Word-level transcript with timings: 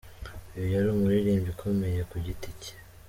Uyu 0.55 0.67
yari 0.75 0.87
umuririmbyi 0.89 1.49
ukomeye 1.55 2.01
ku 2.09 2.15
giti 2.25 2.49
cye. 2.61 2.73